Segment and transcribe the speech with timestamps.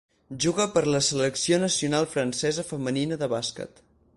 [0.45, 3.87] Juga per la selecció nacional francesa femenina de bàsquet.